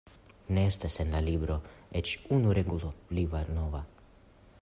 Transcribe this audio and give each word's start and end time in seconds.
"Ne 0.55 0.61
estas 0.69 0.95
en 1.03 1.11
la 1.15 1.21
libro 1.27 1.57
eĉ 2.01 2.15
unu 2.37 2.57
regulo 2.61 2.91
pli 3.11 3.27
malnova!" 3.35 3.83